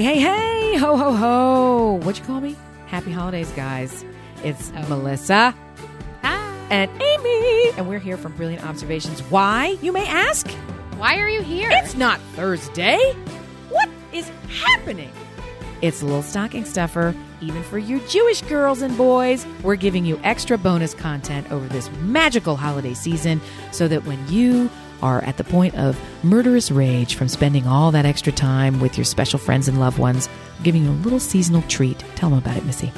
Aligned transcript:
Hey, 0.00 0.18
hey, 0.18 0.20
hey, 0.20 0.76
ho, 0.78 0.96
ho, 0.96 1.12
ho. 1.12 2.00
What 2.04 2.18
you 2.18 2.24
call 2.24 2.40
me? 2.40 2.56
Happy 2.86 3.12
holidays, 3.12 3.50
guys. 3.50 4.02
It's 4.42 4.72
oh. 4.74 4.88
Melissa 4.88 5.54
Hi. 6.22 6.66
and 6.70 6.90
Amy, 7.02 7.70
and 7.76 7.86
we're 7.86 7.98
here 7.98 8.16
from 8.16 8.32
Brilliant 8.32 8.64
Observations. 8.64 9.20
Why, 9.24 9.76
you 9.82 9.92
may 9.92 10.06
ask? 10.06 10.50
Why 10.96 11.18
are 11.18 11.28
you 11.28 11.42
here? 11.42 11.68
It's 11.70 11.96
not 11.96 12.18
Thursday. 12.34 13.12
What 13.68 13.90
is 14.10 14.30
happening? 14.48 15.12
It's 15.82 16.00
a 16.00 16.06
little 16.06 16.22
stocking 16.22 16.64
stuffer, 16.64 17.14
even 17.42 17.62
for 17.62 17.78
you 17.78 18.00
Jewish 18.08 18.40
girls 18.40 18.80
and 18.80 18.96
boys. 18.96 19.44
We're 19.62 19.76
giving 19.76 20.06
you 20.06 20.18
extra 20.24 20.56
bonus 20.56 20.94
content 20.94 21.52
over 21.52 21.68
this 21.68 21.90
magical 22.00 22.56
holiday 22.56 22.94
season 22.94 23.38
so 23.70 23.86
that 23.88 24.06
when 24.06 24.26
you 24.32 24.70
are 25.02 25.22
at 25.24 25.36
the 25.36 25.44
point 25.44 25.74
of 25.76 25.98
murderous 26.22 26.70
rage 26.70 27.14
from 27.14 27.28
spending 27.28 27.66
all 27.66 27.90
that 27.92 28.06
extra 28.06 28.32
time 28.32 28.80
with 28.80 28.96
your 28.96 29.04
special 29.04 29.38
friends 29.38 29.68
and 29.68 29.80
loved 29.80 29.98
ones, 29.98 30.28
we're 30.58 30.64
giving 30.64 30.84
you 30.84 30.90
a 30.90 31.02
little 31.02 31.20
seasonal 31.20 31.62
treat. 31.62 31.98
Tell 32.16 32.30
them 32.30 32.38
about 32.38 32.56
it, 32.56 32.64
Missy. 32.64 32.92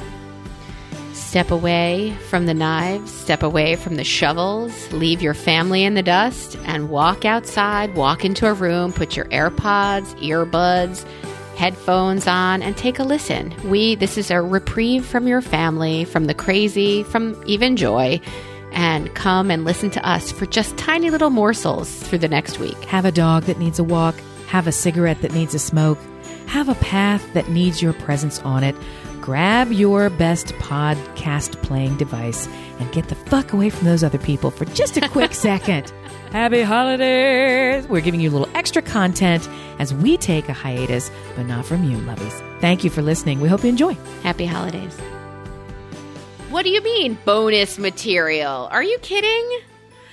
Step 1.13 1.49
away 1.49 2.15
from 2.29 2.45
the 2.45 2.53
knives, 2.53 3.11
step 3.11 3.41
away 3.41 3.75
from 3.75 3.95
the 3.95 4.03
shovels, 4.03 4.91
leave 4.93 5.19
your 5.19 5.33
family 5.33 5.83
in 5.83 5.95
the 5.95 6.03
dust, 6.03 6.55
and 6.65 6.89
walk 6.89 7.25
outside, 7.25 7.95
walk 7.95 8.23
into 8.23 8.47
a 8.47 8.53
room, 8.53 8.93
put 8.93 9.15
your 9.15 9.25
AirPods, 9.25 10.13
earbuds, 10.21 11.03
headphones 11.55 12.27
on, 12.27 12.61
and 12.61 12.77
take 12.77 12.99
a 12.99 13.03
listen. 13.03 13.51
We, 13.67 13.95
this 13.95 14.15
is 14.17 14.29
a 14.29 14.41
reprieve 14.41 15.05
from 15.05 15.27
your 15.27 15.41
family, 15.41 16.05
from 16.05 16.25
the 16.25 16.35
crazy, 16.35 17.01
from 17.01 17.41
even 17.47 17.77
joy, 17.77 18.21
and 18.73 19.13
come 19.15 19.49
and 19.51 19.63
listen 19.65 19.89
to 19.91 20.07
us 20.07 20.31
for 20.31 20.45
just 20.45 20.77
tiny 20.77 21.09
little 21.09 21.29
morsels 21.29 21.95
through 22.03 22.19
the 22.19 22.27
next 22.27 22.59
week. 22.59 22.77
Have 22.85 23.05
a 23.05 23.11
dog 23.11 23.43
that 23.43 23.59
needs 23.59 23.79
a 23.79 23.83
walk, 23.83 24.15
have 24.47 24.67
a 24.67 24.71
cigarette 24.71 25.21
that 25.21 25.33
needs 25.33 25.53
a 25.53 25.59
smoke, 25.59 25.99
have 26.47 26.69
a 26.69 26.75
path 26.75 27.33
that 27.33 27.49
needs 27.49 27.81
your 27.81 27.93
presence 27.93 28.39
on 28.41 28.63
it. 28.63 28.75
Grab 29.21 29.71
your 29.71 30.09
best 30.09 30.47
podcast 30.55 31.61
playing 31.63 31.97
device 31.97 32.47
and 32.79 32.91
get 32.91 33.07
the 33.07 33.15
fuck 33.15 33.53
away 33.53 33.69
from 33.69 33.85
those 33.87 34.03
other 34.03 34.17
people 34.17 34.51
for 34.51 34.65
just 34.65 34.97
a 34.97 35.07
quick 35.07 35.33
second. 35.49 35.91
Happy 36.31 36.61
holidays! 36.63 37.87
We're 37.87 38.01
giving 38.01 38.19
you 38.19 38.29
a 38.29 38.33
little 38.33 38.49
extra 38.55 38.81
content 38.81 39.47
as 39.79 39.93
we 39.93 40.17
take 40.17 40.49
a 40.49 40.53
hiatus, 40.53 41.09
but 41.35 41.45
not 41.45 41.65
from 41.65 41.89
you, 41.89 41.97
lovies. 41.97 42.59
Thank 42.59 42.83
you 42.83 42.89
for 42.89 43.01
listening. 43.01 43.39
We 43.39 43.47
hope 43.49 43.63
you 43.63 43.69
enjoy. 43.69 43.93
Happy 44.23 44.45
holidays. 44.45 44.97
What 46.53 46.65
do 46.65 46.69
you 46.69 46.83
mean, 46.83 47.17
bonus 47.25 47.79
material? 47.79 48.67
Are 48.69 48.83
you 48.83 48.99
kidding? 48.99 49.59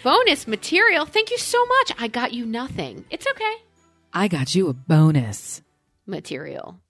Bonus 0.02 0.48
material? 0.48 1.05
Thank 1.05 1.30
you 1.30 1.36
so 1.36 1.62
much. 1.66 1.92
I 1.98 2.08
got 2.08 2.33
you 2.33 2.46
nothing. 2.46 3.05
It's 3.10 3.27
okay. 3.27 3.56
I 4.14 4.27
got 4.27 4.55
you 4.55 4.68
a 4.68 4.72
bonus. 4.72 5.61
Material. 6.06 6.80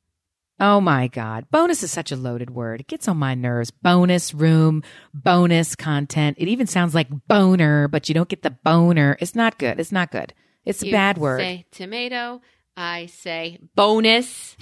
Oh 0.61 0.81
my 0.81 1.09
God. 1.09 1.51
Bonus 1.51 1.83
is 1.83 1.91
such 1.91 2.13
a 2.13 2.17
loaded 2.17 2.51
word. 2.51 2.83
It 2.83 2.87
gets 2.87 3.09
on 3.09 3.17
my 3.17 3.35
nerves. 3.35 3.73
Bonus 3.73 4.33
room, 4.33 4.85
bonus 5.13 5.75
content. 5.75 6.37
It 6.39 6.47
even 6.47 6.69
sounds 6.69 6.95
like 6.95 7.09
boner, 7.27 7.89
but 7.89 8.09
you 8.09 8.15
don't 8.15 8.29
get 8.29 8.43
the 8.43 8.51
boner. 8.53 9.19
It's 9.21 9.35
not 9.35 9.59
good. 9.59 9.81
It's 9.81 9.91
not 9.91 10.13
good. 10.13 10.33
It's 10.65 10.81
a 10.81 10.87
You 10.87 10.93
bad 10.93 11.19
word. 11.19 11.41
Say 11.41 11.67
tomato. 11.73 12.41
I 12.81 13.07
say 13.07 13.59
bonus. 13.77 14.57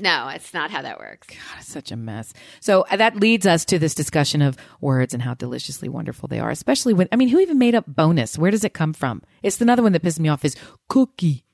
no, 0.00 0.28
it's 0.28 0.54
not 0.54 0.70
how 0.70 0.82
that 0.82 1.00
works. 1.00 1.26
God, 1.26 1.58
it's 1.58 1.68
such 1.68 1.90
a 1.90 1.96
mess. 1.96 2.32
So 2.60 2.82
uh, 2.82 2.96
that 2.96 3.16
leads 3.16 3.44
us 3.44 3.64
to 3.64 3.78
this 3.80 3.92
discussion 3.92 4.40
of 4.40 4.56
words 4.80 5.14
and 5.14 5.20
how 5.20 5.34
deliciously 5.34 5.88
wonderful 5.88 6.28
they 6.28 6.38
are, 6.38 6.50
especially 6.50 6.94
when, 6.94 7.08
I 7.10 7.16
mean, 7.16 7.28
who 7.28 7.40
even 7.40 7.58
made 7.58 7.74
up 7.74 7.86
bonus? 7.88 8.38
Where 8.38 8.52
does 8.52 8.62
it 8.62 8.72
come 8.72 8.92
from? 8.92 9.22
It's 9.42 9.60
another 9.60 9.82
one 9.82 9.90
that 9.92 10.02
pisses 10.02 10.20
me 10.20 10.28
off 10.28 10.44
is 10.44 10.54
cookie. 10.88 11.44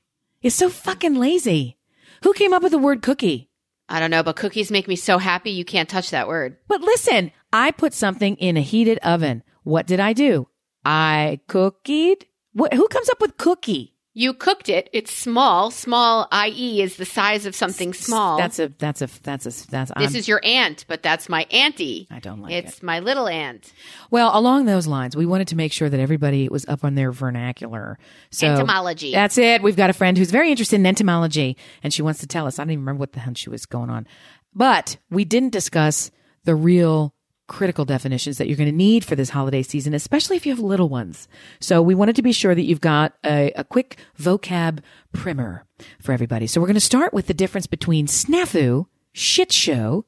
It's 0.43 0.55
so 0.55 0.69
fucking 0.69 1.15
lazy. 1.15 1.77
Who 2.23 2.33
came 2.33 2.53
up 2.53 2.61
with 2.61 2.73
the 2.73 2.77
word 2.77 3.01
cookie? 3.01 3.49
I 3.89 3.99
don't 3.99 4.11
know, 4.11 4.21
but 4.21 4.35
cookies 4.35 4.69
make 4.69 4.87
me 4.87 4.97
so 4.97 5.17
happy 5.17 5.49
you 5.49 5.65
can't 5.65 5.89
touch 5.89 6.11
that 6.11 6.27
word. 6.27 6.57
But 6.67 6.81
listen, 6.81 7.31
I 7.51 7.71
put 7.71 7.95
something 7.95 8.35
in 8.35 8.55
a 8.55 8.61
heated 8.61 8.99
oven. 8.99 9.41
What 9.63 9.87
did 9.87 9.99
I 9.99 10.13
do? 10.13 10.47
I 10.85 11.39
cookied. 11.47 12.25
What, 12.53 12.75
who 12.75 12.87
comes 12.87 13.09
up 13.09 13.19
with 13.19 13.37
cookie? 13.37 13.96
You 14.17 14.33
cooked 14.33 14.67
it. 14.67 14.89
It's 14.93 15.13
small. 15.13 15.69
Small, 15.69 16.27
i.e., 16.31 16.81
is 16.81 16.97
the 16.97 17.05
size 17.05 17.45
of 17.45 17.53
something 17.53 17.93
small. 17.93 18.39
That's 18.39 18.57
a 18.57 18.69
that's 18.79 19.03
a 19.03 19.09
that's 19.21 19.45
a 19.45 19.69
that's. 19.69 19.91
this 19.91 19.91
I'm- 19.95 20.15
is 20.15 20.27
your 20.27 20.41
aunt, 20.43 20.85
but 20.87 21.03
that's 21.03 21.29
my 21.29 21.45
auntie. 21.51 22.07
I 22.09 22.17
don't 22.17 22.41
like 22.41 22.51
it. 22.51 22.65
It's 22.65 22.81
my 22.81 22.99
little 22.99 23.27
aunt. 23.27 23.71
well 24.09 24.31
along 24.35 24.65
those 24.65 24.87
lines. 24.87 25.15
We 25.15 25.27
wanted 25.27 25.49
to 25.49 25.55
make 25.55 25.71
sure 25.71 25.87
that 25.87 25.99
everybody 25.99 26.49
was 26.49 26.65
up 26.67 26.83
on 26.83 26.95
their 26.95 27.11
vernacular. 27.11 27.99
So 28.31 28.47
Entomology. 28.47 29.11
That's 29.11 29.37
it. 29.37 29.61
We've 29.61 29.77
got 29.77 29.91
a 29.91 29.93
friend 29.93 30.17
who's 30.17 30.31
very 30.31 30.49
interested 30.49 30.77
in 30.77 30.87
entomology, 30.87 31.55
and 31.83 31.93
she 31.93 32.01
wants 32.01 32.19
to 32.21 32.27
tell 32.27 32.47
us. 32.47 32.57
I 32.57 32.63
don't 32.63 32.71
even 32.71 32.81
remember 32.85 33.01
what 33.01 33.11
the 33.11 33.19
hell 33.19 33.35
she 33.35 33.51
was 33.51 33.67
going 33.67 33.91
on, 33.91 34.07
but 34.51 34.97
we 35.11 35.25
didn't 35.25 35.51
discuss 35.51 36.09
the 36.43 36.55
real 36.55 37.13
critical 37.47 37.85
definitions 37.85 38.37
that 38.37 38.47
you're 38.47 38.57
going 38.57 38.69
to 38.69 38.75
need 38.75 39.03
for 39.03 39.15
this 39.15 39.29
holiday 39.29 39.63
season, 39.63 39.93
especially 39.93 40.35
if 40.35 40.45
you 40.45 40.51
have 40.51 40.59
little 40.59 40.89
ones. 40.89 41.27
So 41.59 41.81
we 41.81 41.95
wanted 41.95 42.15
to 42.17 42.21
be 42.21 42.31
sure 42.31 42.53
that 42.53 42.63
you've 42.63 42.81
got 42.81 43.13
a, 43.25 43.51
a 43.55 43.63
quick 43.63 43.97
vocab 44.19 44.79
primer 45.13 45.63
for 46.01 46.11
everybody. 46.11 46.47
So 46.47 46.61
we're 46.61 46.67
going 46.67 46.75
to 46.75 46.81
start 46.81 47.13
with 47.13 47.27
the 47.27 47.33
difference 47.33 47.67
between 47.67 48.07
snafu, 48.07 48.85
shit 49.13 49.51
show, 49.51 50.05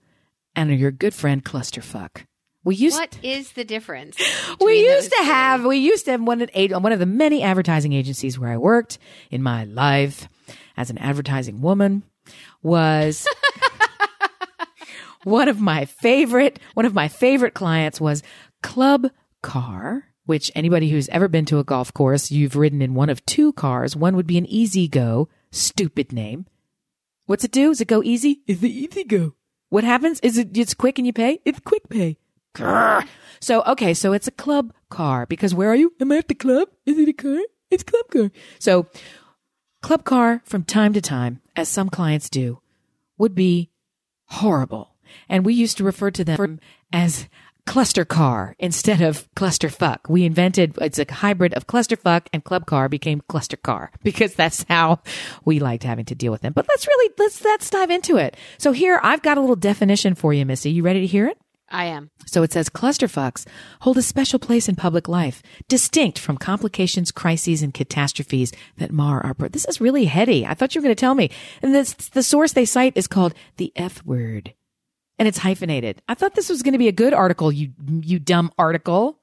and 0.56 0.78
your 0.78 0.92
good 0.92 1.14
friend 1.14 1.44
clusterfuck. 1.44 2.26
We 2.64 2.76
used 2.76 2.98
What 2.98 3.18
is 3.24 3.54
the 3.54 3.64
difference? 3.64 4.18
we 4.62 4.82
used 4.84 5.12
to 5.12 5.24
have 5.24 5.64
we 5.64 5.78
used 5.78 6.06
to 6.06 6.12
have 6.12 6.22
one 6.22 6.42
at 6.42 6.82
one 6.82 6.92
of 6.92 7.00
the 7.00 7.06
many 7.06 7.42
advertising 7.42 7.94
agencies 7.94 8.38
where 8.38 8.52
I 8.52 8.58
worked 8.58 9.00
in 9.32 9.42
my 9.42 9.64
life 9.64 10.28
as 10.76 10.90
an 10.90 10.98
advertising 10.98 11.62
woman 11.62 12.04
was 12.62 13.26
one 15.30 15.48
of 15.48 15.62
my 15.62 15.86
favorite 15.86 16.60
one 16.74 16.86
of 16.86 16.94
my 16.94 17.08
favorite 17.08 17.54
clients 17.54 18.02
was 18.02 18.24
Club 18.64 19.08
Car 19.42 20.06
which 20.26 20.52
anybody 20.54 20.90
who's 20.90 21.10
ever 21.10 21.28
been 21.28 21.46
to 21.46 21.60
a 21.60 21.64
golf 21.64 21.94
course 21.94 22.32
you've 22.32 22.56
ridden 22.56 22.82
in 22.82 22.94
one 22.94 23.10
of 23.10 23.26
two 23.26 23.54
cars 23.54 23.96
one 23.96 24.16
would 24.16 24.28
be 24.28 24.38
an 24.38 24.46
E-Z-GO 24.46 25.30
stupid 25.52 26.12
name 26.12 26.46
what's 27.26 27.44
it 27.44 27.52
do 27.52 27.70
does 27.70 27.82
it 27.82 27.88
go 27.88 28.04
easy 28.04 28.42
it's 28.48 28.62
the 28.62 28.84
E-Z-GO 28.84 29.34
what 29.70 29.84
happens 29.84 30.20
is 30.22 30.38
it 30.38 30.58
it's 30.58 30.74
quick 30.74 30.98
and 30.98 31.06
you 31.06 31.14
pay 31.14 31.40
it's 31.46 31.60
quick 31.60 31.88
pay 31.90 32.18
Grr. 32.56 33.08
So, 33.40 33.64
okay, 33.64 33.94
so 33.94 34.14
it's 34.14 34.28
a 34.28 34.32
club 34.32 34.74
car 34.90 35.26
because 35.26 35.54
where 35.54 35.70
are 35.70 35.76
you? 35.76 35.94
Am 36.00 36.12
I 36.12 36.18
at 36.18 36.28
the 36.28 36.36
club? 36.36 36.70
Is 36.86 36.98
it 36.98 37.10
a 37.10 37.14
car? 37.14 37.40
It's 37.72 37.84
club 37.84 38.06
car. 38.12 38.32
So, 38.58 38.88
club 39.82 40.04
car 40.04 40.42
from 40.46 40.64
time 40.64 40.94
to 40.94 41.02
time, 41.02 41.42
as 41.56 41.70
some 41.70 41.90
clients 41.90 42.30
do, 42.30 42.60
would 43.18 43.36
be 43.36 43.70
horrible. 44.26 44.89
And 45.28 45.46
we 45.46 45.54
used 45.54 45.78
to 45.78 45.84
refer 45.84 46.12
to 46.12 46.24
them 46.24 46.60
as 46.92 47.28
cluster 47.66 48.04
car 48.04 48.56
instead 48.58 49.00
of 49.00 49.28
cluster 49.36 49.70
fuck. 49.70 50.10
We 50.10 50.26
invented, 50.26 50.76
it's 50.82 50.98
a 50.98 51.06
hybrid 51.08 51.54
of 51.54 51.68
cluster 51.68 51.96
fuck 51.96 52.28
and 52.34 52.44
club 52.44 52.66
car 52.66 52.90
became 52.90 53.22
cluster 53.30 53.58
car 53.58 53.92
because 54.04 54.34
that's 54.34 54.66
how 54.68 55.02
we 55.46 55.60
liked 55.60 55.84
having 55.84 56.06
to 56.06 56.16
deal 56.16 56.32
with 56.32 56.42
them. 56.42 56.54
But 56.54 56.66
let's 56.68 56.88
really, 56.88 57.14
let's, 57.20 57.44
let's 57.44 57.70
dive 57.70 57.92
into 57.92 58.18
it. 58.18 58.36
So 58.58 58.72
here, 58.72 59.00
I've 59.04 59.22
got 59.22 59.38
a 59.38 59.42
little 59.42 59.56
definition 59.56 60.16
for 60.16 60.34
you, 60.34 60.46
Missy. 60.46 60.72
You 60.72 60.82
ready 60.84 61.02
to 61.02 61.08
hear 61.08 61.28
it? 61.28 61.38
I 61.72 61.86
am. 61.86 62.10
So 62.26 62.44
it 62.44 62.52
says 62.52 62.70
clusterfucks 62.70 63.46
hold 63.82 63.98
a 63.98 64.02
special 64.02 64.40
place 64.40 64.68
in 64.68 64.76
public 64.76 65.08
life, 65.08 65.42
distinct 65.68 66.18
from 66.18 66.38
complications, 66.38 67.12
crises, 67.12 67.62
and 67.62 67.74
catastrophes 67.74 68.52
that 68.78 68.92
mar 68.92 69.22
our. 69.24 69.50
This 69.50 69.66
is 69.66 69.80
really 69.80 70.06
heady. 70.06 70.46
I 70.46 70.54
thought 70.54 70.74
you 70.74 70.82
were 70.82 70.86
going 70.86 70.96
to 70.96 71.00
tell 71.00 71.16
me. 71.16 71.30
And 71.62 71.74
this, 71.74 71.94
the 71.94 72.24
source 72.24 72.54
they 72.54 72.66
cite 72.66 72.94
is 72.96 73.08
called 73.08 73.34
the 73.58 73.72
F 73.76 74.04
word, 74.06 74.54
and 75.20 75.28
it's 75.28 75.38
hyphenated. 75.38 76.02
I 76.08 76.16
thought 76.16 76.34
this 76.36 76.50
was 76.50 76.64
going 76.64 76.72
to 76.74 76.80
be 76.80 76.88
a 76.88 76.92
good 76.94 77.14
article. 77.14 77.52
You 77.52 77.72
you 77.88 78.18
dumb 78.20 78.52
article. 78.58 79.20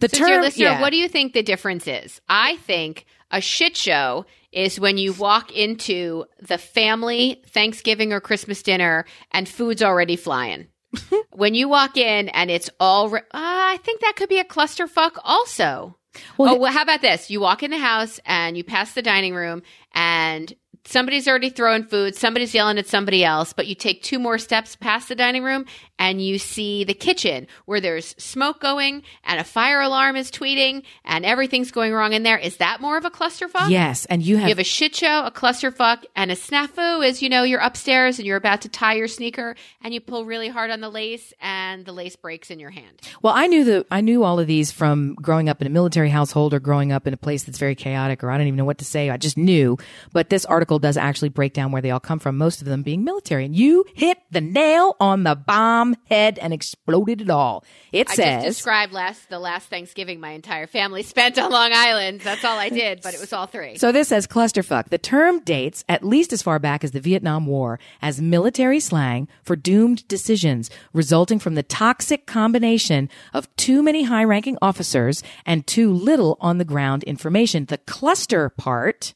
The 0.00 0.08
So, 0.08 0.18
term. 0.18 0.42
listener, 0.42 0.64
yeah. 0.66 0.80
what 0.80 0.90
do 0.90 0.96
you 0.96 1.08
think 1.08 1.32
the 1.32 1.42
difference 1.42 1.86
is? 1.86 2.20
I 2.28 2.56
think 2.58 3.06
a 3.30 3.40
shit 3.40 3.76
show 3.76 4.26
is 4.52 4.78
when 4.78 4.98
you 4.98 5.12
walk 5.14 5.52
into 5.52 6.24
the 6.40 6.58
family 6.58 7.42
Thanksgiving 7.46 8.12
or 8.12 8.20
Christmas 8.20 8.62
dinner 8.62 9.06
and 9.32 9.48
food's 9.48 9.82
already 9.82 10.16
flying. 10.16 10.66
when 11.32 11.54
you 11.54 11.68
walk 11.68 11.96
in 11.96 12.28
and 12.30 12.50
it's 12.50 12.68
all, 12.80 13.08
re- 13.08 13.20
uh, 13.20 13.22
I 13.32 13.78
think 13.84 14.00
that 14.00 14.16
could 14.16 14.28
be 14.28 14.38
a 14.40 14.44
clusterfuck 14.44 15.12
also. 15.24 15.96
Well, 16.36 16.54
oh, 16.56 16.58
well, 16.58 16.72
how 16.72 16.82
about 16.82 17.00
this? 17.00 17.30
You 17.30 17.40
walk 17.40 17.62
in 17.62 17.70
the 17.70 17.78
house 17.78 18.18
and 18.26 18.56
you 18.56 18.64
pass 18.64 18.92
the 18.94 19.02
dining 19.02 19.34
room 19.34 19.62
and 19.94 20.52
somebody's 20.84 21.28
already 21.28 21.50
throwing 21.50 21.84
food, 21.84 22.14
somebody's 22.14 22.54
yelling 22.54 22.78
at 22.78 22.86
somebody 22.86 23.24
else, 23.24 23.52
but 23.52 23.66
you 23.66 23.74
take 23.74 24.02
two 24.02 24.18
more 24.18 24.38
steps 24.38 24.76
past 24.76 25.08
the 25.08 25.14
dining 25.14 25.42
room 25.42 25.66
and 25.98 26.24
you 26.24 26.38
see 26.38 26.84
the 26.84 26.94
kitchen 26.94 27.46
where 27.66 27.80
there's 27.80 28.14
smoke 28.18 28.60
going 28.60 29.02
and 29.24 29.38
a 29.38 29.44
fire 29.44 29.80
alarm 29.80 30.16
is 30.16 30.30
tweeting 30.30 30.82
and 31.04 31.24
everything's 31.24 31.70
going 31.70 31.92
wrong 31.92 32.12
in 32.12 32.22
there. 32.22 32.38
Is 32.38 32.56
that 32.56 32.80
more 32.80 32.96
of 32.96 33.04
a 33.04 33.10
clusterfuck? 33.10 33.68
Yes, 33.68 34.06
and 34.06 34.22
you 34.22 34.36
have, 34.36 34.48
You 34.48 34.52
have 34.52 34.58
a 34.58 34.64
shit 34.64 34.94
show, 34.94 35.24
a 35.24 35.30
clusterfuck, 35.30 36.04
and 36.16 36.30
a 36.30 36.36
snafu 36.36 37.06
is, 37.06 37.22
you 37.22 37.28
know, 37.28 37.42
you're 37.42 37.60
upstairs 37.60 38.18
and 38.18 38.26
you're 38.26 38.36
about 38.36 38.62
to 38.62 38.68
tie 38.68 38.94
your 38.94 39.08
sneaker 39.08 39.54
and 39.82 39.92
you 39.92 40.00
pull 40.00 40.24
really 40.24 40.48
hard 40.48 40.70
on 40.70 40.80
the 40.80 40.88
lace 40.88 41.32
and 41.40 41.84
the 41.84 41.92
lace 41.92 42.16
breaks 42.16 42.50
in 42.50 42.58
your 42.58 42.70
hand. 42.70 43.00
Well, 43.22 43.34
I 43.36 43.46
knew 43.46 43.64
the 43.64 43.86
I 43.90 44.00
knew 44.00 44.24
all 44.24 44.38
of 44.40 44.46
these 44.46 44.70
from 44.72 45.14
growing 45.16 45.48
up 45.48 45.60
in 45.60 45.66
a 45.66 45.70
military 45.70 46.08
household 46.08 46.54
or 46.54 46.60
growing 46.60 46.92
up 46.92 47.06
in 47.06 47.12
a 47.12 47.18
place 47.18 47.42
that's 47.42 47.58
very 47.58 47.74
chaotic 47.74 48.24
or 48.24 48.30
I 48.30 48.38
don't 48.38 48.46
even 48.46 48.56
know 48.56 48.64
what 48.64 48.78
to 48.78 48.84
say. 48.84 49.10
I 49.10 49.16
just 49.16 49.36
knew. 49.36 49.76
But 50.12 50.30
this 50.30 50.44
article 50.46 50.69
does 50.78 50.96
actually 50.96 51.28
break 51.28 51.52
down 51.52 51.72
where 51.72 51.82
they 51.82 51.90
all 51.90 52.00
come 52.00 52.18
from, 52.18 52.36
most 52.36 52.60
of 52.60 52.68
them 52.68 52.82
being 52.82 53.04
military. 53.04 53.44
And 53.44 53.56
you 53.56 53.84
hit 53.94 54.18
the 54.30 54.40
nail 54.40 54.96
on 55.00 55.24
the 55.24 55.34
bomb 55.34 55.96
head 56.06 56.38
and 56.38 56.52
exploded 56.52 57.20
it 57.20 57.30
all. 57.30 57.64
It 57.92 58.10
I 58.10 58.14
says 58.14 58.44
just 58.44 58.56
described 58.58 58.92
last 58.92 59.28
the 59.28 59.38
last 59.38 59.68
Thanksgiving 59.68 60.20
my 60.20 60.30
entire 60.30 60.66
family 60.66 61.02
spent 61.04 61.38
on 61.38 61.50
Long 61.50 61.70
Island. 61.72 62.20
That's 62.20 62.44
all 62.44 62.58
I 62.58 62.68
did, 62.68 63.00
but 63.02 63.14
it 63.14 63.20
was 63.20 63.32
all 63.32 63.46
three. 63.46 63.76
So 63.78 63.92
this 63.92 64.08
says 64.08 64.26
clusterfuck. 64.26 64.88
The 64.88 64.98
term 64.98 65.40
dates 65.40 65.84
at 65.88 66.04
least 66.04 66.32
as 66.32 66.42
far 66.42 66.58
back 66.58 66.84
as 66.84 66.92
the 66.92 67.00
Vietnam 67.00 67.46
War 67.46 67.78
as 68.02 68.20
military 68.20 68.80
slang 68.80 69.28
for 69.42 69.56
doomed 69.56 70.06
decisions 70.08 70.70
resulting 70.92 71.38
from 71.38 71.54
the 71.54 71.62
toxic 71.62 72.26
combination 72.26 73.08
of 73.32 73.54
too 73.56 73.82
many 73.82 74.04
high 74.04 74.24
ranking 74.24 74.58
officers 74.62 75.22
and 75.46 75.66
too 75.66 75.92
little 75.92 76.36
on 76.40 76.58
the 76.58 76.64
ground 76.64 77.02
information. 77.04 77.66
The 77.66 77.78
cluster 77.78 78.48
part 78.48 79.14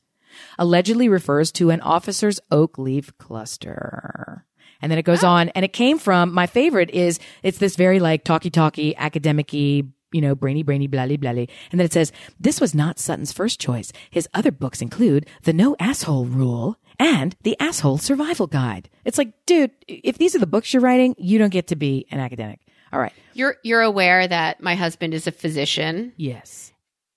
allegedly 0.59 1.09
refers 1.09 1.53
to 1.53 1.71
an 1.71 1.81
officer's 1.81 2.41
oak 2.51 2.79
leaf 2.79 3.17
cluster. 3.19 4.45
And 4.81 4.91
then 4.91 4.99
it 4.99 5.05
goes 5.05 5.25
ah. 5.25 5.33
on 5.33 5.49
and 5.51 5.65
it 5.65 5.73
came 5.73 5.99
from 5.99 6.33
my 6.33 6.47
favorite 6.47 6.91
is 6.91 7.19
it's 7.43 7.59
this 7.59 7.77
very 7.77 8.01
like 8.01 8.25
talky 8.25 8.51
talky 8.51 8.97
academic-y 8.97 9.85
you 10.15 10.21
know, 10.21 10.37
brainy, 10.37 10.63
brainy, 10.63 10.87
blally, 10.87 11.19
blally. 11.19 11.49
And 11.73 11.81
then 11.81 11.87
it 11.87 11.93
says, 11.93 12.13
this 12.39 12.61
was 12.61 12.73
not 12.73 13.01
Sutton's 13.01 13.33
first 13.33 13.61
choice. 13.61 13.93
His 14.11 14.29
other 14.33 14.53
books 14.53 14.81
include 14.81 15.27
The 15.43 15.53
No 15.53 15.75
Asshole 15.81 16.27
Rule 16.27 16.77
and 17.01 17.35
The 17.43 17.57
Asshole 17.59 17.99
Survival 17.99 18.47
Guide. 18.47 18.89
It's 19.05 19.19
like, 19.19 19.33
dude, 19.45 19.73
if 19.89 20.17
these 20.17 20.37
are 20.37 20.39
the 20.39 20.47
books 20.47 20.73
you're 20.73 20.83
writing, 20.83 21.17
you 21.19 21.39
don't 21.39 21.51
get 21.51 21.67
to 21.69 21.77
be 21.77 22.07
an 22.13 22.21
academic. 22.21 22.61
All 22.93 23.01
right. 23.01 23.13
You're 23.33 23.57
you're 23.65 23.83
aware 23.83 24.29
that 24.29 24.63
my 24.63 24.77
husband 24.77 25.15
is 25.15 25.27
a 25.27 25.33
physician 25.33 26.13
Yes. 26.17 26.73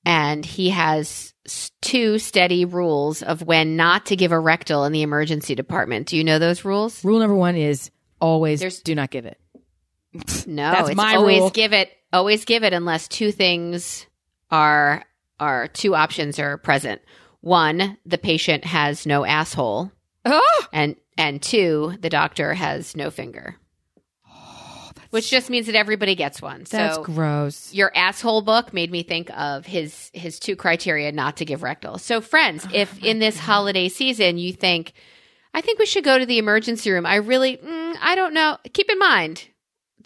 And 0.07 0.45
he 0.45 0.69
has 0.69 1.33
two 1.81 2.17
steady 2.17 2.63
rules 2.63 3.21
of 3.21 3.41
when 3.41 3.75
not 3.75 4.05
to 4.05 4.15
give 4.15 4.31
a 4.31 4.39
rectal 4.39 4.85
in 4.85 4.93
the 4.93 5.01
emergency 5.01 5.53
department. 5.53 6.07
Do 6.07 6.15
you 6.15 6.23
know 6.23 6.39
those 6.39 6.63
rules? 6.63 7.03
Rule 7.03 7.19
number 7.19 7.35
one 7.35 7.57
is 7.57 7.91
always 8.21 8.61
There's- 8.61 8.79
do 8.79 8.95
not 8.95 9.11
give 9.11 9.25
it. 9.25 9.37
No, 10.47 10.71
That's 10.71 10.89
it's 10.89 10.95
my 10.97 11.15
always 11.15 11.39
rule. 11.39 11.49
give 11.49 11.73
it 11.73 11.91
always 12.13 12.45
give 12.45 12.63
it 12.63 12.71
unless 12.73 13.07
two 13.09 13.31
things 13.33 14.07
are 14.49 15.03
are 15.39 15.67
two 15.67 15.93
options 15.93 16.39
are 16.39 16.57
present. 16.57 17.01
One, 17.41 17.97
the 18.05 18.17
patient 18.17 18.63
has 18.65 19.05
no 19.05 19.25
asshole, 19.25 19.91
Oh, 20.25 20.65
and 20.73 20.95
and 21.17 21.41
two, 21.41 21.95
the 21.99 22.09
doctor 22.09 22.53
has 22.53 22.95
no 22.95 23.11
finger. 23.11 23.57
Which 25.17 25.29
just 25.29 25.49
means 25.49 25.65
that 25.65 25.75
everybody 25.75 26.15
gets 26.15 26.41
one. 26.41 26.65
So 26.65 26.77
that's 26.77 26.95
so 26.95 27.03
gross. 27.03 27.73
your 27.73 27.91
asshole 27.95 28.41
book 28.41 28.73
made 28.73 28.91
me 28.91 29.03
think 29.03 29.29
of 29.37 29.65
his 29.65 30.11
his 30.13 30.39
two 30.39 30.55
criteria 30.55 31.11
not 31.11 31.37
to 31.37 31.45
give 31.45 31.63
rectal. 31.63 31.97
So 31.97 32.21
friends, 32.21 32.65
Oh 32.65 32.71
if 32.73 33.03
in 33.03 33.19
this 33.19 33.37
holiday 33.37 33.89
season 33.89 34.37
you 34.37 34.53
think 34.53 34.93
I 35.53 35.61
think 35.61 35.79
we 35.79 35.85
should 35.85 36.03
go 36.03 36.19
to 36.19 36.25
the 36.25 36.37
emergency 36.37 36.91
room, 36.91 37.05
I 37.05 37.15
really 37.15 37.57
mm, 37.57 37.95
I 38.01 38.15
don't 38.15 38.33
know. 38.33 38.57
Keep 38.73 38.91
in 38.91 38.99
mind 38.99 39.47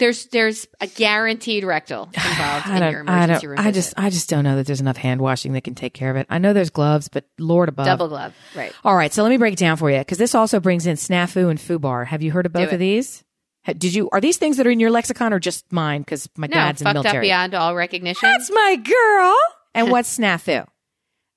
there's 0.01 0.25
there's 0.27 0.67
a 0.79 0.87
guaranteed 0.87 1.63
rectal 1.63 2.05
involved 2.13 2.67
I 2.67 2.77
in 2.77 2.91
your 2.91 2.99
I 3.07 3.23
emergency 3.23 3.41
don't, 3.41 3.49
room. 3.51 3.59
I 3.59 3.71
just, 3.71 3.93
I 3.97 4.09
just 4.09 4.29
don't 4.29 4.43
know 4.43 4.55
that 4.55 4.65
there's 4.65 4.81
enough 4.81 4.97
hand 4.97 5.21
washing 5.21 5.53
that 5.53 5.61
can 5.63 5.75
take 5.75 5.93
care 5.93 6.09
of 6.09 6.17
it. 6.17 6.25
I 6.29 6.39
know 6.39 6.53
there's 6.53 6.71
gloves, 6.71 7.07
but 7.07 7.25
Lord 7.37 7.69
above. 7.69 7.85
double 7.85 8.07
glove. 8.07 8.33
Right. 8.55 8.73
All 8.83 8.95
right, 8.95 9.13
so 9.13 9.23
let 9.23 9.29
me 9.29 9.37
break 9.37 9.53
it 9.53 9.59
down 9.59 9.77
for 9.77 9.91
you 9.91 9.99
because 9.99 10.17
this 10.17 10.33
also 10.33 10.59
brings 10.59 10.87
in 10.87 10.97
snafu 10.97 11.49
and 11.49 11.59
fubar. 11.59 12.07
Have 12.07 12.21
you 12.23 12.31
heard 12.31 12.45
of 12.45 12.53
both 12.53 12.71
of 12.73 12.79
these? 12.79 13.23
Did 13.65 13.93
you? 13.93 14.09
Are 14.11 14.19
these 14.21 14.37
things 14.37 14.57
that 14.57 14.65
are 14.67 14.71
in 14.71 14.79
your 14.79 14.89
lexicon 14.91 15.33
or 15.33 15.39
just 15.39 15.71
mine? 15.71 16.01
Because 16.01 16.27
my 16.35 16.47
No, 16.47 16.55
dad's 16.55 16.81
in 16.81 16.85
the 16.85 16.89
fucked 16.89 16.97
up 16.97 17.03
military. 17.05 17.25
beyond 17.27 17.53
all 17.53 17.75
recognition. 17.75 18.27
That's 18.29 18.49
my 18.51 18.75
girl. 18.77 19.35
And 19.75 19.91
what's 19.91 20.17
snafu? 20.17 20.65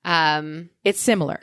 um 0.03 0.69
It's 0.83 0.99
similar. 0.99 1.41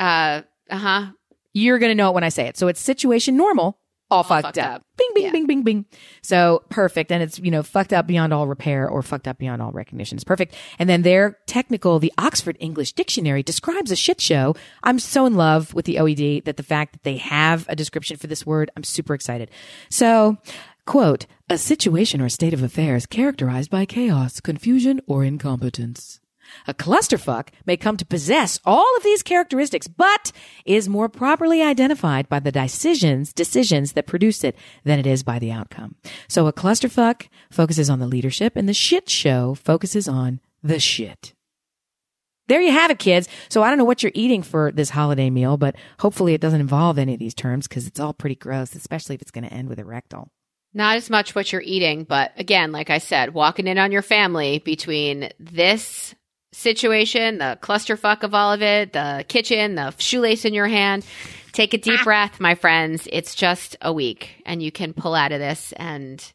uh 0.00 0.42
uh-huh. 0.70 1.06
You're 1.54 1.78
gonna 1.78 1.94
know 1.94 2.10
it 2.10 2.14
when 2.14 2.24
I 2.24 2.28
say 2.30 2.46
it. 2.46 2.56
So 2.56 2.68
it's 2.68 2.80
situation 2.80 3.36
normal, 3.36 3.78
all, 4.12 4.22
fucked, 4.22 4.44
fucked 4.46 4.58
up. 4.58 4.76
up. 4.76 4.82
Bing, 4.96 5.08
bing, 5.14 5.24
Yeah. 5.24 5.30
bing, 5.32 5.46
bing, 5.46 5.62
bing. 5.62 5.84
So 6.22 6.62
perfect. 6.68 7.10
And 7.10 7.22
it's, 7.22 7.38
you 7.38 7.50
know, 7.50 7.62
fucked 7.62 7.92
up 7.92 8.06
beyond 8.06 8.32
all 8.32 8.46
repair 8.46 8.88
or 8.88 9.02
fucked 9.02 9.26
up 9.26 9.38
beyond 9.38 9.60
all 9.62 9.72
recognition. 9.72 10.16
It's 10.16 10.24
perfect. 10.24 10.54
And 10.78 10.88
then 10.88 11.02
their 11.02 11.38
technical, 11.46 11.98
the 11.98 12.12
Oxford 12.18 12.56
English 12.60 12.92
Dictionary 12.92 13.42
describes 13.42 13.90
a 13.90 13.96
shit 13.96 14.20
show. 14.20 14.54
I'm 14.82 14.98
so 14.98 15.26
in 15.26 15.34
love 15.34 15.74
with 15.74 15.86
the 15.86 15.96
OED 15.96 16.44
that 16.44 16.56
the 16.56 16.62
fact 16.62 16.92
that 16.92 17.02
they 17.02 17.16
have 17.16 17.66
a 17.68 17.74
description 17.74 18.16
for 18.16 18.26
this 18.28 18.46
word, 18.46 18.70
I'm 18.76 18.84
super 18.84 19.14
excited. 19.14 19.50
So, 19.90 20.38
quote, 20.86 21.26
a 21.50 21.58
situation 21.58 22.20
or 22.20 22.28
state 22.28 22.54
of 22.54 22.62
affairs 22.62 23.06
characterized 23.06 23.70
by 23.70 23.84
chaos, 23.84 24.40
confusion, 24.40 25.00
or 25.06 25.24
incompetence. 25.24 26.20
A 26.66 26.74
clusterfuck 26.74 27.48
may 27.66 27.76
come 27.76 27.96
to 27.96 28.06
possess 28.06 28.58
all 28.64 28.96
of 28.96 29.02
these 29.02 29.22
characteristics, 29.22 29.88
but 29.88 30.32
is 30.64 30.88
more 30.88 31.08
properly 31.08 31.62
identified 31.62 32.28
by 32.28 32.40
the 32.40 32.52
decisions, 32.52 33.32
decisions 33.32 33.92
that 33.92 34.06
produce 34.06 34.44
it 34.44 34.56
than 34.84 34.98
it 34.98 35.06
is 35.06 35.22
by 35.22 35.38
the 35.38 35.52
outcome. 35.52 35.96
So 36.28 36.46
a 36.46 36.52
clusterfuck 36.52 37.28
focuses 37.50 37.90
on 37.90 37.98
the 37.98 38.06
leadership 38.06 38.56
and 38.56 38.68
the 38.68 38.74
shit 38.74 39.08
show 39.08 39.54
focuses 39.54 40.08
on 40.08 40.40
the 40.62 40.78
shit. 40.78 41.34
There 42.48 42.60
you 42.60 42.72
have 42.72 42.90
it, 42.90 42.98
kids. 42.98 43.28
So 43.48 43.62
I 43.62 43.68
don't 43.68 43.78
know 43.78 43.84
what 43.84 44.02
you're 44.02 44.12
eating 44.14 44.42
for 44.42 44.72
this 44.72 44.90
holiday 44.90 45.30
meal, 45.30 45.56
but 45.56 45.76
hopefully 46.00 46.34
it 46.34 46.40
doesn't 46.40 46.60
involve 46.60 46.98
any 46.98 47.14
of 47.14 47.20
these 47.20 47.34
terms 47.34 47.68
because 47.68 47.86
it's 47.86 48.00
all 48.00 48.12
pretty 48.12 48.34
gross, 48.34 48.74
especially 48.74 49.14
if 49.14 49.22
it's 49.22 49.30
going 49.30 49.44
to 49.44 49.52
end 49.52 49.68
with 49.68 49.78
a 49.78 49.84
rectal. 49.84 50.28
Not 50.74 50.96
as 50.96 51.10
much 51.10 51.34
what 51.34 51.52
you're 51.52 51.62
eating, 51.62 52.04
but 52.04 52.32
again, 52.36 52.72
like 52.72 52.90
I 52.90 52.98
said, 52.98 53.34
walking 53.34 53.66
in 53.66 53.78
on 53.78 53.92
your 53.92 54.02
family 54.02 54.58
between 54.58 55.30
this 55.38 56.14
situation, 56.52 57.38
the 57.38 57.58
clusterfuck 57.60 58.22
of 58.22 58.34
all 58.34 58.52
of 58.52 58.62
it, 58.62 58.92
the 58.92 59.24
kitchen, 59.28 59.74
the 59.74 59.94
shoelace 59.98 60.44
in 60.44 60.54
your 60.54 60.68
hand. 60.68 61.04
Take 61.52 61.74
a 61.74 61.78
deep 61.78 62.00
ah. 62.00 62.04
breath, 62.04 62.40
my 62.40 62.54
friends. 62.54 63.08
It's 63.12 63.34
just 63.34 63.76
a 63.82 63.92
week 63.92 64.42
and 64.46 64.62
you 64.62 64.72
can 64.72 64.94
pull 64.94 65.14
out 65.14 65.32
of 65.32 65.40
this 65.40 65.72
and 65.76 66.32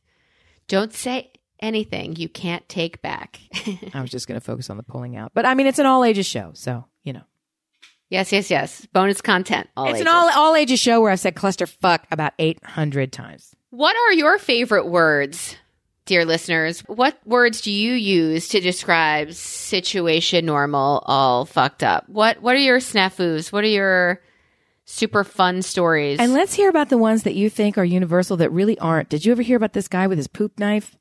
don't 0.67 0.93
say 0.93 1.31
anything 1.59 2.15
you 2.15 2.29
can't 2.29 2.67
take 2.69 3.01
back. 3.01 3.39
I 3.93 4.01
was 4.01 4.11
just 4.11 4.27
going 4.27 4.39
to 4.39 4.45
focus 4.45 4.69
on 4.69 4.77
the 4.77 4.83
pulling 4.83 5.15
out, 5.15 5.31
but 5.33 5.45
I 5.45 5.53
mean, 5.53 5.67
it's 5.67 5.79
an 5.79 5.85
all 5.85 6.03
ages 6.03 6.25
show. 6.25 6.51
So, 6.53 6.85
you 7.03 7.13
know. 7.13 7.23
yes, 8.09 8.31
yes, 8.31 8.51
yes. 8.51 8.85
Bonus 8.93 9.21
content. 9.21 9.69
All 9.75 9.85
it's 9.85 9.95
ages. 9.95 10.01
an 10.01 10.07
all 10.07 10.29
all 10.35 10.55
ages 10.55 10.79
show 10.79 11.01
where 11.01 11.11
I've 11.11 11.19
said 11.19 11.35
clusterfuck 11.35 12.01
about 12.11 12.33
eight 12.37 12.63
hundred 12.63 13.11
times. 13.11 13.55
What 13.69 13.95
are 13.95 14.13
your 14.13 14.37
favorite 14.37 14.87
words, 14.87 15.55
dear 16.07 16.25
listeners? 16.25 16.79
What 16.81 17.17
words 17.25 17.61
do 17.61 17.71
you 17.71 17.93
use 17.93 18.47
to 18.49 18.59
describe 18.59 19.33
situation 19.33 20.45
normal, 20.45 21.03
all 21.05 21.45
fucked 21.45 21.83
up? 21.83 22.09
What 22.09 22.41
What 22.41 22.55
are 22.55 22.59
your 22.59 22.79
snafus? 22.79 23.51
What 23.51 23.63
are 23.63 23.67
your 23.67 24.21
super 24.85 25.23
fun 25.23 25.61
stories? 25.61 26.19
And 26.19 26.33
let's 26.33 26.53
hear 26.53 26.69
about 26.69 26.89
the 26.89 26.97
ones 26.97 27.23
that 27.23 27.35
you 27.35 27.49
think 27.49 27.77
are 27.77 27.85
universal 27.85 28.37
that 28.37 28.51
really 28.51 28.79
aren't. 28.79 29.09
Did 29.09 29.25
you 29.25 29.31
ever 29.31 29.41
hear 29.41 29.57
about 29.57 29.73
this 29.73 29.87
guy 29.87 30.07
with 30.07 30.17
his 30.17 30.27
poop 30.27 30.57
knife? 30.59 30.95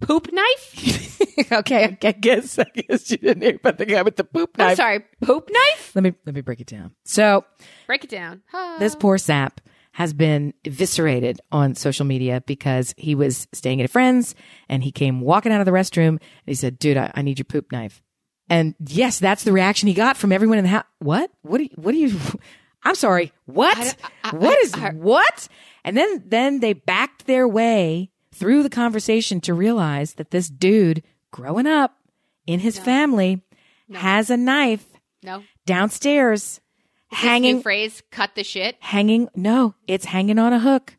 poop 0.00 0.32
knife? 0.32 1.20
okay, 1.52 1.84
I 2.02 2.12
guess 2.12 2.58
I 2.58 2.64
guess 2.74 3.10
you 3.10 3.18
didn't 3.18 3.42
hear 3.42 3.56
about 3.56 3.78
the 3.78 3.86
guy 3.86 4.02
with 4.02 4.16
the 4.16 4.24
poop 4.24 4.56
I'm 4.58 4.76
sorry, 4.76 5.04
poop 5.20 5.48
knife? 5.50 5.92
Let 5.94 6.04
me 6.04 6.14
let 6.24 6.34
me 6.34 6.40
break 6.40 6.60
it 6.60 6.66
down. 6.66 6.92
So 7.04 7.44
Break 7.86 8.04
it 8.04 8.10
down. 8.10 8.42
This 8.78 8.94
poor 8.94 9.18
sap 9.18 9.60
has 9.92 10.12
been 10.12 10.54
eviscerated 10.64 11.40
on 11.50 11.74
social 11.74 12.06
media 12.06 12.42
because 12.46 12.94
he 12.96 13.14
was 13.14 13.48
staying 13.52 13.80
at 13.80 13.84
a 13.84 13.88
friend's 13.88 14.34
and 14.68 14.84
he 14.84 14.92
came 14.92 15.20
walking 15.20 15.52
out 15.52 15.60
of 15.60 15.66
the 15.66 15.72
restroom 15.72 16.08
and 16.08 16.20
he 16.46 16.54
said, 16.54 16.78
"Dude, 16.78 16.96
I, 16.96 17.10
I 17.14 17.22
need 17.22 17.38
your 17.38 17.44
poop 17.44 17.72
knife." 17.72 18.02
And 18.48 18.74
yes, 18.84 19.18
that's 19.18 19.44
the 19.44 19.52
reaction 19.52 19.88
he 19.88 19.94
got 19.94 20.16
from 20.16 20.32
everyone 20.32 20.58
in 20.58 20.64
the 20.64 20.70
house. 20.70 20.84
What? 20.98 21.30
What? 21.42 21.58
Do 21.58 21.64
you, 21.64 21.70
what 21.76 21.92
do 21.92 21.98
you? 21.98 22.18
I'm 22.82 22.94
sorry. 22.94 23.32
What? 23.46 23.76
I 23.78 24.30
I- 24.30 24.36
what 24.36 24.58
I- 24.78 24.88
I- 24.88 24.92
what? 24.92 25.48
And 25.84 25.96
then 25.96 26.22
then 26.26 26.60
they 26.60 26.72
backed 26.72 27.26
their 27.26 27.46
way 27.48 28.10
through 28.32 28.62
the 28.62 28.70
conversation 28.70 29.40
to 29.42 29.54
realize 29.54 30.14
that 30.14 30.30
this 30.30 30.48
dude 30.48 31.02
growing 31.30 31.66
up 31.66 31.96
in 32.46 32.60
his 32.60 32.78
family 32.78 33.42
has 33.92 34.30
a 34.30 34.36
knife 34.36 34.86
no. 35.22 35.42
downstairs 35.66 36.60
hanging 37.10 37.62
phrase, 37.62 38.02
cut 38.10 38.34
the 38.34 38.44
shit. 38.44 38.76
hanging 38.80 39.28
no 39.34 39.74
it's 39.86 40.06
hanging 40.06 40.38
on 40.38 40.52
a 40.52 40.60
hook 40.60 40.96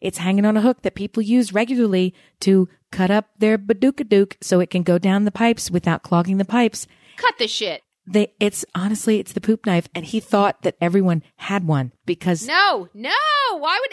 it's 0.00 0.18
hanging 0.18 0.44
on 0.44 0.56
a 0.56 0.60
hook 0.60 0.82
that 0.82 0.94
people 0.94 1.22
use 1.22 1.52
regularly 1.52 2.14
to 2.40 2.68
cut 2.92 3.10
up 3.10 3.30
their 3.38 3.56
badookadook 3.58 4.34
so 4.40 4.60
it 4.60 4.70
can 4.70 4.82
go 4.82 4.98
down 4.98 5.24
the 5.24 5.30
pipes 5.32 5.70
without 5.70 6.02
clogging 6.02 6.38
the 6.38 6.44
pipes 6.44 6.86
Cut 7.16 7.38
the 7.38 7.48
shit. 7.48 7.82
they 8.06 8.32
it's 8.40 8.64
honestly 8.74 9.18
it's 9.20 9.32
the 9.32 9.40
poop 9.40 9.64
knife 9.66 9.88
and 9.94 10.04
he 10.04 10.20
thought 10.20 10.62
that 10.62 10.76
everyone 10.80 11.22
had 11.36 11.66
one 11.66 11.92
because 12.04 12.46
No, 12.46 12.88
no. 12.94 13.10
Why 13.58 13.78
would 13.80 13.92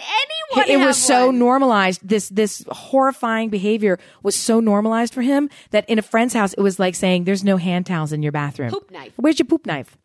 anyone? 0.58 0.70
it 0.70 0.80
have 0.80 0.88
was 0.90 0.98
so 0.98 1.28
one? 1.28 1.40
normalized 1.40 2.02
this 2.08 2.28
this 2.30 2.66
horrifying 2.70 3.50
behavior 3.50 3.98
was 4.24 4.36
so 4.36 4.60
normalized 4.60 5.14
for 5.14 5.22
him 5.22 5.50
that 5.72 5.88
in 5.90 5.98
a 6.00 6.02
friend's 6.02 6.34
house 6.34 6.54
it 6.54 6.62
was 6.62 6.80
like 6.80 6.96
saying 6.96 7.24
there's 7.24 7.44
no 7.46 7.56
hand 7.58 7.86
towels 7.86 8.12
in 8.12 8.22
your 8.22 8.32
bathroom 8.34 8.72
Poop 8.72 8.92
knife. 8.92 9.14
where's 9.16 9.40
your 9.40 9.46
poop 9.46 9.66
knife 9.66 9.98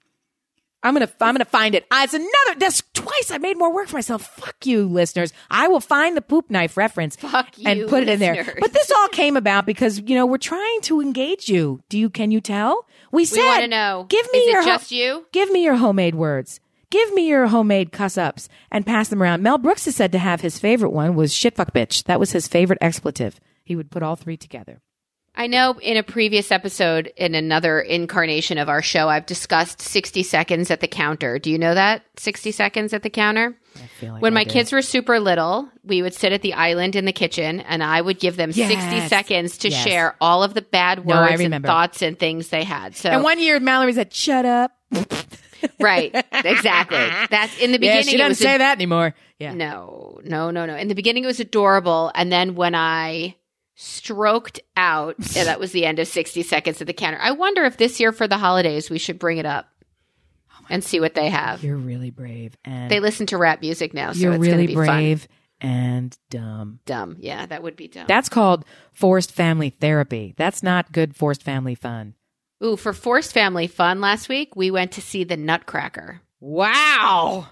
I'm 0.83 0.95
gonna 0.95 1.11
I'm 1.21 1.35
gonna 1.35 1.45
find 1.45 1.75
it. 1.75 1.87
It's 1.93 2.15
another. 2.15 2.59
That's 2.59 2.83
twice. 2.95 3.31
I 3.31 3.39
made 3.39 3.59
more 3.59 3.73
work 3.75 3.89
for 3.89 3.97
myself. 3.97 4.23
Fuck 4.27 4.65
you, 4.65 4.87
listeners. 4.87 5.33
I 5.51 5.67
will 5.69 5.81
find 5.81 6.17
the 6.17 6.23
poop 6.23 6.51
knife 6.51 6.77
reference 6.77 7.17
Fuck 7.17 7.59
you, 7.59 7.69
and 7.69 7.89
put 7.89 8.05
it 8.05 8.09
in 8.09 8.21
there. 8.21 8.57
But 8.61 8.73
this 8.73 8.91
all 8.91 9.09
came 9.09 9.37
about 9.37 9.67
because 9.67 9.99
you 10.01 10.15
know 10.15 10.25
we're 10.27 10.39
trying 10.39 10.81
to 10.83 11.01
engage 11.01 11.49
you. 11.49 11.83
Do 11.89 11.99
you? 11.99 12.11
Can 12.11 12.31
you 12.31 12.41
tell? 12.41 12.87
We 13.11 13.25
said. 13.25 13.41
We 13.41 13.47
want 13.47 13.63
to 13.63 13.69
know. 13.69 14.07
Give 14.09 14.27
me 14.33 14.39
is 14.39 14.51
your 14.53 14.61
it 14.61 14.65
ho- 14.65 14.71
just 14.71 14.93
you? 14.93 15.27
Give 15.33 15.51
me 15.51 15.65
your 15.65 15.77
homemade 15.77 16.15
words. 16.15 16.61
Give 16.91 17.13
me 17.13 17.29
your 17.29 17.49
homemade 17.49 17.93
cuss 17.93 18.17
ups 18.17 18.49
and 18.71 18.87
pass 18.87 19.09
them 19.09 19.23
around. 19.23 19.43
Mel 19.43 19.59
Brooks 19.59 19.87
is 19.87 19.97
said 19.97 20.13
to 20.13 20.19
have 20.19 20.41
his 20.41 20.59
favorite 20.59 20.91
one 20.91 21.15
was 21.15 21.35
shit 21.35 21.57
fuck 21.57 21.75
bitch. 21.75 22.05
That 22.05 22.21
was 22.21 22.33
his 22.33 22.49
favorite 22.49 22.79
expletive. 22.81 23.41
He 23.63 23.77
would 23.77 23.91
put 23.91 24.03
all 24.03 24.17
three 24.17 24.39
together. 24.39 24.81
I 25.39 25.47
know 25.47 25.79
in 25.81 25.97
a 25.97 26.03
previous 26.03 26.51
episode, 26.51 27.13
in 27.17 27.37
another 27.37 27.79
incarnation 27.81 28.59
of 28.59 28.69
our 28.69 28.83
show, 28.83 29.09
I've 29.09 29.25
discussed 29.25 29.81
60 29.81 30.25
seconds 30.25 30.69
at 30.73 30.81
the 30.81 30.89
counter. 30.89 31.39
Do 31.39 31.51
you 31.53 31.59
know 31.59 31.75
that? 31.75 32.03
60 32.17 32.51
seconds 32.51 32.93
at 32.93 33.05
the 33.05 33.09
counter? 33.11 33.57
Like 34.03 34.21
when 34.21 34.33
I 34.33 34.35
my 34.35 34.45
do. 34.45 34.51
kids 34.51 34.73
were 34.73 34.83
super 34.83 35.21
little, 35.21 35.69
we 35.85 36.03
would 36.03 36.13
sit 36.13 36.33
at 36.33 36.43
the 36.43 36.55
island 36.55 36.97
in 36.97 37.05
the 37.05 37.13
kitchen 37.13 37.61
and 37.61 37.85
I 37.85 38.01
would 38.01 38.19
give 38.19 38.35
them 38.37 38.51
60 38.53 39.07
seconds 39.07 39.59
to 39.59 39.69
Yes. 39.71 39.85
share 39.87 40.17
all 40.21 40.43
of 40.43 40.55
the 40.55 40.63
bad 40.63 41.07
No, 41.07 41.15
words 41.21 41.41
and 41.41 41.65
thoughts 41.65 42.03
and 42.03 42.19
things 42.19 42.49
they 42.49 42.65
had. 42.65 42.97
So, 42.97 43.09
And 43.11 43.23
one 43.23 43.39
year 43.39 43.61
Mallory 43.61 43.93
said, 43.93 44.13
"Shut 44.13 44.45
up." 44.45 44.73
right, 45.81 46.13
exactly. 46.33 46.99
That's 47.31 47.57
in 47.61 47.71
the 47.71 47.79
Yeah, 47.81 47.99
beginning. 47.99 48.05
she 48.09 48.15
it 48.17 48.19
doesn't 48.19 48.35
say 48.43 48.57
a- 48.57 48.59
that 48.59 48.77
anymore. 48.77 49.15
Yeah. 49.39 49.55
No, 49.55 50.19
no, 50.25 50.51
no, 50.51 50.67
no. 50.67 50.75
In 50.75 50.89
the 50.89 50.95
beginning, 50.97 51.23
it 51.23 51.29
was 51.29 51.39
adorable. 51.39 52.11
And 52.17 52.33
then 52.33 52.57
when 52.57 52.75
I 52.75 53.37
stroked 53.81 54.61
out, 54.77 55.15
yeah, 55.37 55.45
that 55.45 55.61
was 55.61 55.73
the 55.73 55.87
end 55.87 56.01
of 56.01 56.09
60 56.09 56.43
seconds 56.43 56.81
at 56.81 56.87
the 56.87 56.93
counter. 56.93 57.19
I 57.21 57.31
wonder 57.31 57.65
if 57.65 57.77
this 57.77 58.01
year 58.01 58.13
for 58.13 58.27
the 58.27 58.37
holidays, 58.37 58.91
we 58.91 58.99
should 58.99 59.19
bring 59.19 59.39
it 59.39 59.47
up 59.47 59.69
oh 60.53 60.67
and 60.69 60.83
see 60.83 60.99
what 61.01 61.15
they 61.15 61.31
have. 61.31 61.63
You're 61.63 61.77
really 61.77 62.11
brave 62.11 62.57
and 62.65 62.91
They 62.91 63.01
listen 63.01 63.27
to 63.27 63.39
rap 63.39 63.61
music 63.61 63.95
now, 63.95 64.13
so 64.13 64.19
you're 64.19 64.35
it's 64.35 64.43
really 64.43 64.67
be 64.67 64.75
fun. 64.75 64.87
brave 64.87 65.29
and 65.61 66.17
dumb. 66.29 66.81
Dumb. 66.87 67.17
Yeah, 67.21 67.47
that 67.47 67.63
would 67.63 67.77
be 67.77 67.89
dumb. 67.89 68.07
That's 68.09 68.29
called 68.29 68.65
forced 68.93 69.33
family 69.33 69.71
therapy. 69.71 70.35
That's 70.37 70.63
not 70.63 70.93
good 70.93 71.17
forced 71.17 71.43
family 71.43 71.75
fun. 71.77 72.15
Ooh, 72.63 72.77
for 72.77 72.93
forced 72.93 73.33
family 73.33 73.69
fun 73.69 74.01
last 74.01 74.29
week, 74.29 74.57
we 74.57 74.73
went 74.73 74.91
to 74.93 75.01
see 75.01 75.23
the 75.23 75.37
Nutcracker. 75.37 76.21
Wow. 76.41 77.47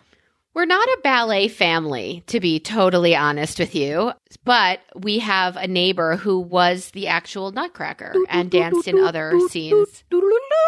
We're 0.56 0.64
not 0.64 0.88
a 0.88 0.98
ballet 1.02 1.48
family, 1.48 2.22
to 2.28 2.40
be 2.40 2.60
totally 2.60 3.14
honest 3.14 3.58
with 3.58 3.74
you, 3.74 4.12
but 4.42 4.80
we 4.94 5.18
have 5.18 5.54
a 5.56 5.66
neighbor 5.66 6.16
who 6.16 6.40
was 6.40 6.92
the 6.92 7.08
actual 7.08 7.52
Nutcracker 7.52 8.14
and 8.30 8.50
danced 8.50 8.88
in 8.88 8.98
other 8.98 9.38
scenes. 9.50 10.02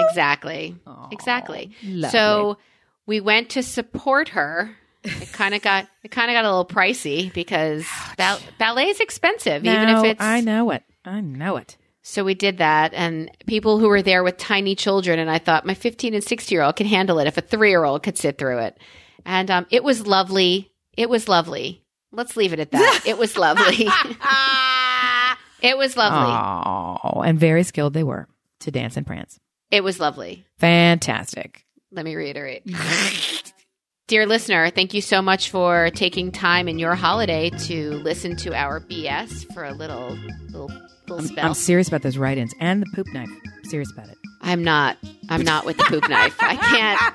Exactly. 0.01 0.77
Exactly. 1.11 1.71
lovely. 1.83 2.11
So 2.11 2.59
we 3.07 3.23
went 3.23 3.49
to 3.53 3.63
support 3.63 4.29
her. 4.29 4.77
It 5.05 5.33
kind 5.33 5.55
of 5.55 5.63
got 5.71 5.89
it 6.03 6.11
kind 6.11 6.31
of 6.31 6.35
got 6.35 6.45
a 6.45 6.49
little 6.51 6.67
pricey 6.67 7.33
because 7.33 7.87
bal- 8.19 8.41
ballet 8.59 8.89
is 8.89 9.01
expensive, 9.01 9.65
even 9.65 9.87
No, 9.89 10.01
if 10.05 10.11
it's 10.13 10.21
I 10.21 10.43
know 10.43 10.71
it. 10.71 10.83
I 11.07 11.23
know 11.23 11.57
it. 11.57 11.79
so 12.03 12.25
we 12.25 12.35
did 12.35 12.59
that, 12.59 12.93
and 12.93 13.31
people 13.47 13.79
who 13.79 13.89
were 13.89 14.03
there 14.03 14.23
with 14.23 14.37
tiny 14.37 14.75
children, 14.75 15.19
and 15.19 15.31
I 15.31 15.39
thought 15.39 15.65
my 15.65 15.73
15 15.73 16.13
and 16.13 16.23
16 16.23 16.55
year 16.55 16.63
old 16.63 16.77
can 16.77 16.87
handle 16.87 17.19
it 17.21 17.27
if 17.27 17.39
a 17.39 17.41
three 17.41 17.71
year 17.71 17.85
old 17.85 18.03
could 18.03 18.19
sit 18.19 18.37
through 18.37 18.59
it. 18.59 18.77
And 19.29 19.51
um, 19.51 19.67
it 19.71 19.85
was 19.85 20.07
lovely. 20.07 20.73
It 20.97 21.11
was 21.11 21.29
lovely. 21.29 21.85
Let's 22.11 22.35
leave 22.35 22.55
it 22.55 22.61
at 22.61 22.71
that. 22.71 23.03
It 23.07 23.19
was 23.19 23.37
lovely. 23.37 23.87
it 25.63 25.77
was 25.77 25.97
lovely. 25.99 26.33
Oh, 26.33 27.21
and 27.21 27.39
very 27.39 27.63
skilled 27.63 27.93
they 27.93 28.03
were 28.03 28.27
to 28.61 28.71
dance 28.71 28.97
and 28.97 29.07
prance. 29.07 29.39
It 29.71 29.85
was 29.85 30.01
lovely. 30.01 30.47
Fantastic. 30.57 31.67
Let 31.93 32.07
me 32.07 32.17
reiterate. 32.17 32.67
Dear 34.07 34.25
listener, 34.25 34.71
thank 34.71 34.95
you 34.95 35.03
so 35.03 35.21
much 35.21 35.51
for 35.51 35.91
taking 35.91 36.33
time 36.33 36.67
in 36.67 36.79
your 36.79 36.95
holiday 36.95 37.51
to 37.51 37.91
listen 37.97 38.35
to 38.37 38.55
our 38.55 38.81
BS 38.81 39.53
for 39.53 39.65
a 39.65 39.75
little 39.75 40.17
little 40.47 40.71
little 41.03 41.19
I'm, 41.19 41.27
spell. 41.27 41.47
I'm 41.49 41.55
serious 41.55 41.89
about 41.89 42.01
those 42.01 42.17
write-ins 42.17 42.55
and 42.61 42.81
the 42.81 42.87
poop 42.95 43.07
knife. 43.13 43.29
serious 43.65 43.93
about 43.93 44.09
it. 44.09 44.17
I'm 44.41 44.63
not. 44.65 44.97
I'm 45.29 45.43
not 45.43 45.67
with 45.67 45.77
the 45.77 45.85
poop 45.85 46.09
knife. 46.09 46.37
I 46.41 46.57
can't. 46.57 47.15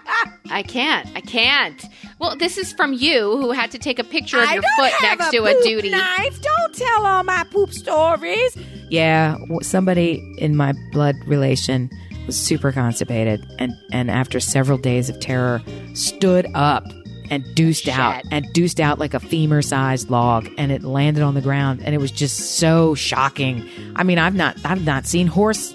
I 0.52 0.62
can't. 0.64 1.10
I 1.16 1.22
can't. 1.22 1.86
Well, 2.20 2.36
this 2.36 2.58
is 2.58 2.74
from 2.74 2.94
you 2.94 3.38
who 3.38 3.52
had 3.52 3.72
to 3.72 3.80
take 3.80 3.98
a 4.00 4.04
picture 4.04 4.42
of 4.42 4.52
your 4.52 4.62
foot 4.78 4.92
next 5.02 5.32
to 5.32 5.46
a 5.46 5.62
duty. 5.64 5.90
knife. 5.90 6.42
Don't 6.42 6.76
tell 6.76 7.06
all 7.06 7.24
my 7.24 7.44
poop 7.52 7.72
stories. 7.74 8.56
Yeah, 8.90 9.38
somebody 9.62 10.22
in 10.38 10.56
my 10.56 10.74
blood 10.92 11.16
relation 11.26 11.90
was 12.28 12.40
super 12.40 12.72
constipated, 12.72 13.46
and 13.60 13.74
and 13.92 14.12
after 14.12 14.40
several 14.40 14.78
days 14.78 15.10
of 15.10 15.20
terror, 15.20 15.62
stood 15.94 16.46
up 16.54 16.84
and 17.30 17.44
deuced 17.56 17.86
Shit. 17.86 17.98
out 17.98 18.22
and 18.32 18.46
deuced 18.54 18.80
out 18.80 19.00
like 19.00 19.14
a 19.14 19.20
femur-sized 19.20 20.10
log, 20.10 20.48
and 20.58 20.72
it 20.72 20.84
landed 20.84 21.24
on 21.24 21.34
the 21.34 21.42
ground, 21.42 21.82
and 21.84 21.96
it 21.96 21.98
was 22.00 22.12
just 22.12 22.58
so 22.58 22.94
shocking. 22.96 23.68
I 23.96 24.04
mean, 24.04 24.20
I've 24.20 24.36
not 24.36 24.58
I've 24.64 24.86
not 24.86 25.06
seen 25.08 25.28
horse 25.28 25.74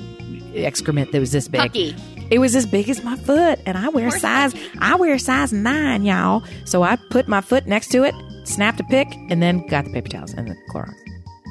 excrement 0.54 1.12
that 1.12 1.20
was 1.20 1.32
this 1.32 1.48
big. 1.48 1.60
Pucky. 1.60 1.94
It 2.30 2.38
was 2.40 2.54
as 2.54 2.66
big 2.66 2.88
as 2.90 3.02
my 3.02 3.16
foot, 3.16 3.58
and 3.64 3.78
I 3.78 3.88
wear 3.88 4.10
size. 4.10 4.54
I 4.80 4.96
wear 4.96 5.18
size 5.18 5.52
nine, 5.52 6.04
y'all. 6.04 6.42
So 6.66 6.82
I 6.82 6.96
put 7.10 7.26
my 7.28 7.40
foot 7.40 7.66
next 7.66 7.88
to 7.92 8.02
it, 8.04 8.14
snapped 8.44 8.80
a 8.80 8.84
pic, 8.84 9.08
and 9.30 9.42
then 9.42 9.66
got 9.68 9.84
the 9.86 9.92
paper 9.92 10.08
towels 10.08 10.34
and 10.34 10.46
the 10.48 10.56
Clorox. 10.70 10.92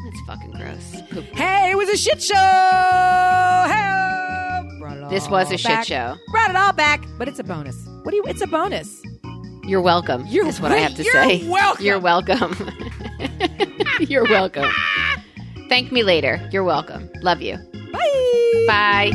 That's 0.05 0.21
fucking 0.27 0.51
gross. 0.51 1.01
Poop. 1.09 1.25
Hey, 1.35 1.71
it 1.71 1.77
was 1.77 1.89
a 1.89 1.97
shit 1.97 2.21
show. 2.21 2.35
Hey, 2.35 2.43
This 5.09 5.27
was 5.29 5.51
a 5.51 5.57
shit 5.57 5.85
show. 5.85 6.15
Brought 6.31 6.49
it 6.51 6.55
all 6.55 6.73
back, 6.73 7.03
but 7.17 7.27
it's 7.27 7.39
a 7.39 7.43
bonus. 7.43 7.75
What 8.03 8.11
do 8.11 8.17
you? 8.17 8.23
It's 8.27 8.41
a 8.41 8.47
bonus. 8.47 9.01
You're 9.63 9.81
welcome. 9.81 10.25
You're 10.27 10.47
is 10.47 10.61
what 10.61 10.71
I 10.71 10.77
have 10.77 10.95
to 10.95 11.03
you're 11.03 11.13
say. 11.13 11.47
welcome. 11.49 11.83
You're 11.85 11.99
welcome. 11.99 12.55
You're 13.99 14.23
welcome. 14.25 14.69
Thank 15.69 15.91
me 15.91 16.03
later. 16.03 16.47
You're 16.53 16.63
welcome. 16.63 17.09
Love 17.21 17.41
you. 17.41 17.57
Bye. 18.67 19.11